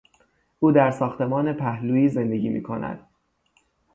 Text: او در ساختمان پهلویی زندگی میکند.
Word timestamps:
او 0.59 0.71
در 0.71 0.91
ساختمان 0.91 1.53
پهلویی 1.53 2.09
زندگی 2.09 2.49
میکند. 2.49 3.07